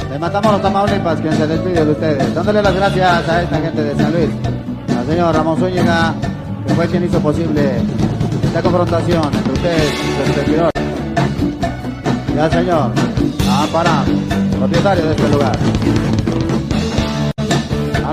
Le 0.09 0.19
matamos 0.19 0.53
los 0.53 0.61
Tamaulipas, 0.61 1.19
quien 1.19 1.33
se 1.33 1.45
despide 1.45 1.85
de 1.85 1.91
ustedes, 1.91 2.33
dándole 2.33 2.61
las 2.61 2.73
gracias 2.73 3.29
a 3.29 3.43
esta 3.43 3.57
gente 3.59 3.83
de 3.83 3.95
San 3.95 4.13
Luis, 4.13 4.29
al 4.97 5.05
señor 5.07 5.35
Ramón 5.35 5.59
Zúñiga, 5.59 6.13
que 6.65 6.73
fue 6.73 6.87
quien 6.87 7.03
hizo 7.03 7.19
posible 7.19 7.81
esta 8.45 8.61
confrontación 8.61 9.23
entre 9.25 9.53
ustedes 9.53 9.93
y 9.93 10.27
su 10.27 10.33
servidor, 10.33 10.71
y 12.33 12.39
al 12.39 12.51
señor 12.51 12.91
Amparán, 13.49 14.05
propietario 14.57 15.03
de 15.03 15.11
este 15.11 15.29
lugar. 15.29 16.14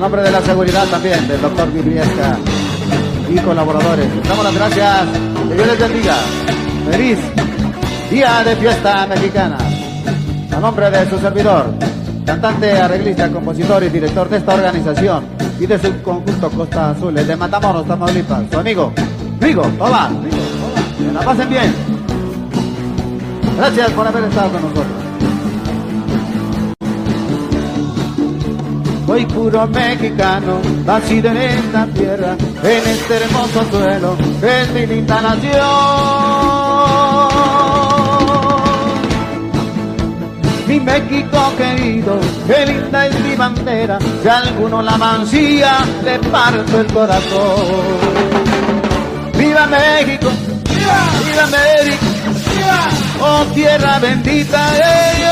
Nombre 0.02 0.22
de 0.22 0.32
la 0.32 0.42
seguridad 0.42 0.84
también, 0.88 1.28
del 1.28 1.40
doctor 1.40 1.72
Vibriesca 1.72 2.36
y 3.30 3.38
colaboradores. 3.38 4.08
Damos 4.28 4.44
las 4.44 4.54
gracias. 4.56 5.06
Que 5.48 5.54
Dios 5.54 5.66
les 5.68 5.78
bendiga. 5.78 6.16
Feliz 6.90 7.18
día 8.10 8.42
de 8.42 8.56
fiesta 8.56 9.06
mexicana. 9.06 9.58
A 10.56 10.58
nombre 10.58 10.90
de 10.90 11.08
su 11.08 11.20
servidor, 11.20 11.72
cantante, 12.26 12.72
arreglista, 12.72 13.30
compositor 13.30 13.84
y 13.84 13.90
director 13.90 14.28
de 14.28 14.38
esta 14.38 14.54
organización 14.54 15.24
y 15.60 15.66
de 15.66 15.78
su 15.78 16.02
conjunto 16.02 16.50
Costa 16.50 16.90
Azul, 16.90 17.16
el 17.16 17.24
de 17.24 17.36
Matamoros, 17.36 17.86
Tamaulipas, 17.86 18.42
su 18.50 18.58
amigo, 18.58 18.92
Rigo, 19.38 19.62
hola. 19.78 20.10
Que 20.98 21.12
la 21.12 21.20
pasen 21.20 21.48
bien. 21.48 21.72
Gracias 23.56 23.90
por 23.92 24.08
haber 24.08 24.24
estado 24.24 24.50
con 24.50 24.62
nosotros. 24.62 24.91
Soy 29.12 29.26
puro 29.26 29.66
mexicano, 29.66 30.58
nacido 30.86 31.32
en 31.32 31.36
esta 31.36 31.84
tierra, 31.88 32.34
en 32.62 32.88
este 32.88 33.16
hermoso 33.16 33.62
suelo, 33.70 34.16
es 34.40 34.72
mi 34.72 34.86
linda 34.86 35.20
nación. 35.20 35.60
Mi 40.66 40.80
México 40.80 41.52
querido, 41.58 42.18
qué 42.46 42.64
linda 42.64 43.06
es 43.06 43.20
mi 43.20 43.36
bandera, 43.36 43.98
si 44.22 44.28
alguno 44.30 44.80
la 44.80 44.96
mancilla, 44.96 45.80
le 46.02 46.18
parto 46.30 46.80
el 46.80 46.86
corazón. 46.86 47.66
¡Viva 49.36 49.66
México! 49.66 50.28
¡Viva! 50.70 51.04
¡Viva 51.22 51.42
América! 51.42 52.06
¡Viva! 52.56 52.88
¡Oh 53.20 53.44
tierra 53.52 53.98
bendita 53.98 54.70
de 54.72 55.31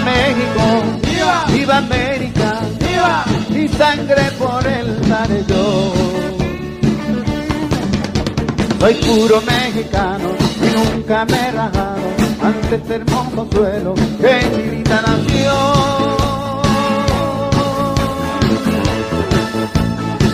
¡Viva 0.00 0.12
México! 0.12 0.64
¡Viva! 1.02 1.44
¡Viva 1.52 1.76
América! 1.76 2.60
¡Viva! 2.78 3.24
Mi 3.50 3.68
sangre 3.68 4.22
por 4.38 4.66
él 4.66 5.00
daré 5.08 5.44
yo. 5.46 5.92
Soy 8.78 8.94
puro 8.94 9.42
mexicano 9.42 10.30
y 10.56 10.96
nunca 10.96 11.26
me 11.26 11.48
he 11.48 11.52
rajado 11.52 12.08
ante 12.42 12.76
este 12.76 12.94
hermoso 12.94 13.46
suelo 13.52 13.94
que 14.20 14.38
es 14.38 14.50
mi 14.56 14.82
nación. 14.82 15.20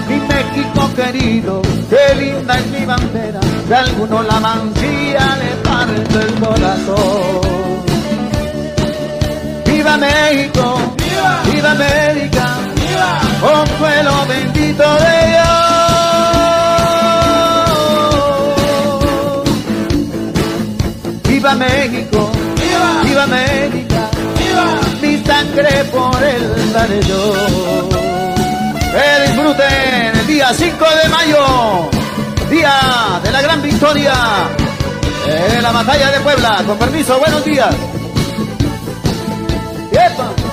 Mi 0.09 0.19
México 0.21 0.91
querido, 0.95 1.63
qué 1.91 2.15
linda 2.15 2.59
es 2.59 2.67
mi 2.69 2.87
bandera, 2.87 3.41
de 3.69 3.75
alguno 3.75 4.23
la 4.23 4.39
mancilla 4.39 5.37
le 5.39 5.69
parte 5.69 6.19
el 6.21 6.35
corazón. 6.35 7.96
¡Viva 9.97 10.09
México! 10.09 10.79
¡Viva! 10.99 11.43
¡Viva 11.51 11.71
América! 11.71 12.45
¡Viva! 12.75 13.21
¡Oh 13.43 13.65
suelo 13.79 14.27
bendito 14.27 14.83
de 14.83 15.27
Dios! 15.29 15.47
¡Viva 21.27 21.55
México! 21.55 22.31
¡Viva! 22.57 23.03
¡Viva 23.05 23.23
América! 23.23 24.11
¡Viva! 24.39 24.67
Mi 25.01 25.25
sangre 25.25 25.85
por 25.85 26.23
él 26.23 26.73
daré 26.75 27.03
yo. 27.03 27.33
Que 28.93 29.23
disfruten 29.29 30.13
el 30.21 30.27
día 30.27 30.53
5 30.53 30.85
de 31.03 31.09
mayo, 31.09 31.89
día 32.51 33.21
de 33.25 33.33
la 33.33 33.41
gran 33.41 33.63
victoria 33.63 34.13
en 35.27 35.63
la 35.63 35.73
batalla 35.73 36.11
de 36.11 36.21
Puebla. 36.21 36.63
Con 36.67 36.77
permiso, 36.77 37.19
buenos 37.19 37.43
días. 37.47 37.75
¡Epa! 39.97 40.46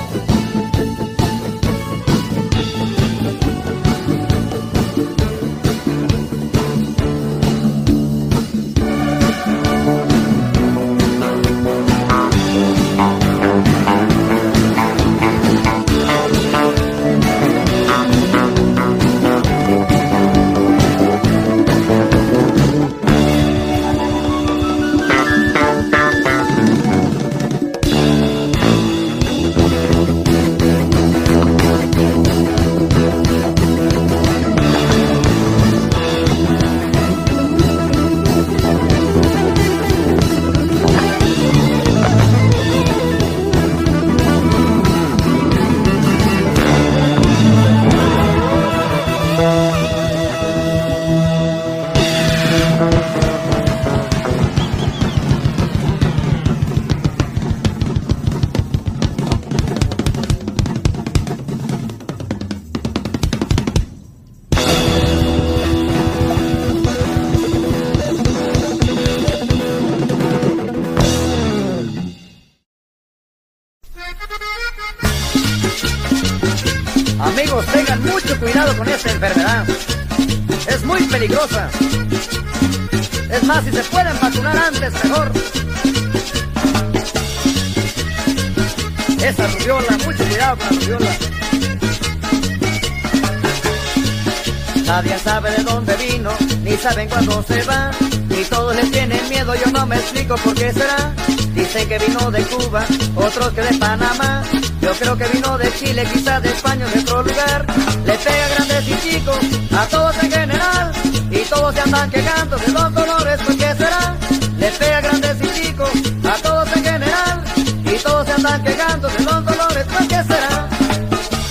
Andan 111.94 112.10
quejando 112.10 112.58
de 112.58 112.68
los 112.72 112.92
colores, 112.92 113.40
¿por 113.42 113.58
qué 113.58 113.76
será? 113.76 114.16
Le 114.58 114.70
pega 114.72 115.02
grandes 115.02 115.38
y 115.42 115.62
chicos, 115.62 115.90
a 116.24 116.42
todos 116.42 116.76
en 116.76 116.84
general. 116.84 117.44
Y 117.86 117.98
todos 118.00 118.26
se 118.26 118.34
andan 118.34 118.64
quejando 118.64 119.08
de 119.10 119.20
los 119.24 119.42
colores, 119.44 119.86
¿por 119.86 120.08
qué 120.08 120.24
será? 120.24 120.70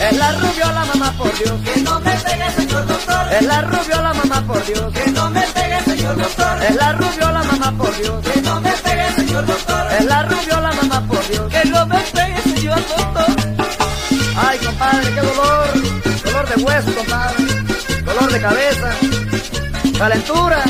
Es 0.00 0.16
la 0.16 0.32
rubiola, 0.32 0.84
mamá, 0.84 1.12
por 1.16 1.38
Dios, 1.38 1.60
que 1.64 1.80
no 1.82 2.00
me 2.00 2.10
pegue, 2.10 2.50
señor 2.56 2.86
doctor. 2.86 3.32
Es 3.32 3.46
la 3.46 3.62
rubiola, 3.62 4.14
mamá, 4.14 4.46
por 4.46 4.66
Dios, 4.66 4.92
que 4.92 5.10
no 5.12 5.30
me 5.30 5.42
pegue, 5.42 5.80
señor 5.84 6.16
doctor. 6.16 6.62
Es 6.68 6.74
la 6.76 6.92
rubiola, 6.92 7.42
mamá, 7.44 7.78
por 7.78 7.96
Dios, 7.96 8.24
que 8.26 8.42
no 8.42 8.60
me 8.60 8.72
pegue, 8.72 9.12
señor 9.14 9.46
doctor. 9.46 9.92
Es 9.98 10.04
la 10.04 10.22
rubiola, 10.24 10.72
mamá, 10.72 11.06
por 11.06 11.28
Dios, 11.28 11.52
que 11.52 11.68
no 11.70 11.86
me 11.86 11.98
pegue, 11.98 12.42
señor 12.42 12.80
doctor. 12.88 13.26
Ay, 14.36 14.58
compadre, 14.58 15.14
qué 15.14 15.20
dolor. 15.20 15.66
Dolor 16.24 16.48
de 16.48 16.64
hueso, 16.64 16.94
compadre. 16.96 17.44
Dolor 18.04 18.32
de 18.32 18.40
cabeza. 18.40 18.90
Calentura. 20.02 20.64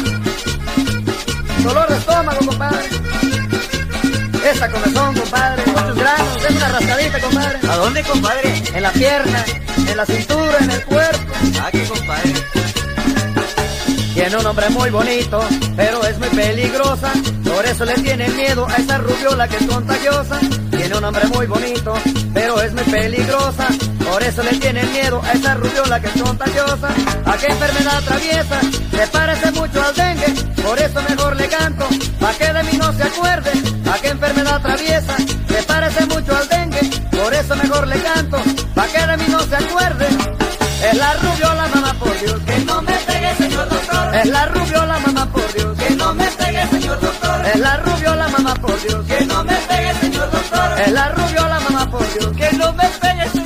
Dolor 1.65 1.89
de 1.89 1.97
estómago, 1.97 2.47
compadre. 2.47 2.87
Esa 4.45 4.71
comezón, 4.71 5.15
compadre. 5.15 5.63
Muchos 5.69 5.97
granos. 5.97 6.45
Es 6.45 6.57
una 6.57 6.69
rascadita, 6.69 7.19
compadre. 7.19 7.59
¿A 7.67 7.77
dónde, 7.77 8.03
compadre? 8.03 8.63
En 8.75 8.83
la 8.83 8.93
pierna, 8.93 9.43
en 9.89 9.97
la 9.97 10.05
cintura, 10.05 10.59
en 10.61 10.71
el 10.71 10.85
cuerpo. 10.85 11.33
Ah, 11.63 11.71
qué 11.73 11.83
compadre. 11.85 12.33
Tiene 14.13 14.37
un 14.37 14.43
nombre 14.43 14.69
muy 14.69 14.91
bonito, 14.91 15.41
pero 15.77 16.05
es 16.05 16.19
muy 16.19 16.29
peligrosa. 16.29 17.11
Por 17.43 17.65
eso 17.65 17.87
le 17.87 17.95
tienen 17.95 18.37
miedo 18.37 18.67
a 18.69 18.77
esa 18.77 18.99
rubiola 18.99 19.49
que 19.49 19.57
es 19.57 19.67
contagiosa. 19.67 20.41
Tiene 20.71 20.95
un 20.95 21.01
nombre 21.01 21.25
muy 21.29 21.47
bonito, 21.47 21.95
pero 22.35 22.61
es 22.61 22.75
muy 22.75 22.85
peligrosa. 22.85 23.67
Por 24.13 24.23
eso 24.23 24.43
le 24.43 24.51
tienen 24.59 24.93
miedo 24.93 25.23
a 25.25 25.33
esa 25.33 25.55
rubiola 25.55 25.99
que 25.99 26.09
es 26.09 26.23
contagiosa. 26.23 26.89
¿A 27.25 27.37
qué 27.39 27.47
enfermedad 27.47 27.97
atraviesa? 27.97 28.61
Se 28.91 29.07
parece 29.07 29.51
mucho 29.53 29.83
al 29.83 29.95
dengue, 29.95 30.27
por 30.63 30.79
eso 30.79 31.03
mejor 31.09 31.35
le 31.35 31.49
canto. 31.49 31.89
Pa' 32.21 32.35
que 32.35 32.53
de 32.53 32.63
mí 32.65 32.77
no 32.77 32.93
se 32.93 33.05
acuerde. 33.05 33.51
¿A 33.91 33.99
qué 34.03 34.09
enfermedad 34.09 34.57
atraviesa? 34.57 35.17
Se 35.17 35.63
parece 35.63 36.05
mucho 36.05 36.37
al 36.37 36.47
dengue, 36.47 36.81
por 37.11 37.33
eso 37.33 37.57
mejor 37.57 37.89
le 37.89 38.03
canto. 38.03 38.37
Pa' 38.75 38.87
que 38.89 39.07
de 39.07 39.17
mí 39.17 39.25
no 39.31 39.41
se 39.41 39.57
acuerde. 39.57 40.07
Es 40.91 40.95
la 40.99 41.15
rubiola, 41.15 41.69
mamá, 41.75 41.95
por 41.95 42.21
Dios, 42.21 42.41
que 42.45 42.59
no 42.67 42.83
me 42.83 42.93
pegue, 42.93 43.35
señor 43.37 43.69
doctor. 43.71 44.15
Es 44.15 44.27
la 44.27 44.47
rubiola, 44.47 44.99
mamá, 44.99 45.27
por 45.33 45.55
Dios, 45.55 45.79
que 45.79 45.95
no 45.97 46.15
me 46.15 46.27
pegue, 46.27 46.67
señor 46.69 47.01
doctor. 47.01 47.47
Es 47.47 47.61
la 47.61 47.77
rubiola, 47.79 48.29
mamá, 48.29 48.55
por 48.57 48.83
Dios, 48.83 49.07
que 49.07 49.25
no 49.25 49.43
me 49.45 49.55
pegue, 49.55 49.95
señor 50.01 50.31
doctor. 50.31 50.81
Es 50.85 50.93
la 50.93 51.09
rubiola, 51.09 51.61
mamá, 51.61 51.91
por 51.91 52.13
Dios, 52.13 52.37
que 52.37 52.57
no 52.59 52.73
me 52.75 52.85
pegue, 52.85 53.01
señor 53.01 53.31
doctor. 53.31 53.42